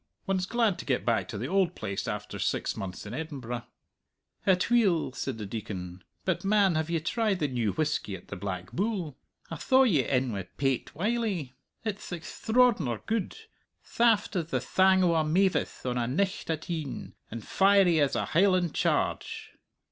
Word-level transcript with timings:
One's 0.25 0.47
glad 0.47 0.79
to 0.79 0.85
get 0.85 1.05
back 1.05 1.27
to 1.27 1.37
the 1.37 1.45
old 1.45 1.75
place 1.75 2.07
after 2.07 2.39
six 2.39 2.75
months 2.75 3.05
in 3.05 3.13
Edinburgh." 3.13 3.67
"Atweel," 4.47 5.13
said 5.13 5.37
the 5.37 5.45
Deacon. 5.45 6.03
"But, 6.25 6.43
man, 6.43 6.73
have 6.73 6.89
you 6.89 6.99
tried 6.99 7.37
the 7.37 7.47
new 7.47 7.73
whisky 7.73 8.15
at 8.15 8.29
the 8.29 8.35
Black 8.35 8.71
Bull? 8.71 9.15
I 9.51 9.57
thaw 9.57 9.83
ye 9.83 10.03
in 10.03 10.31
wi' 10.31 10.47
Pate 10.57 10.95
Wylie. 10.95 11.53
It'th 11.85 12.09
extr'ornar 12.09 13.05
gude 13.05 13.37
thaft 13.85 14.35
as 14.35 14.47
the 14.49 14.59
thang 14.59 15.03
o' 15.03 15.13
a 15.13 15.23
mavis 15.23 15.85
on 15.85 15.99
a 15.99 16.07
nicht 16.07 16.49
at 16.49 16.67
e'en, 16.67 17.13
and 17.29 17.45
fiery 17.45 17.99
as 17.99 18.15
a 18.15 18.25
Highland 18.25 18.73
charge." 18.73 19.51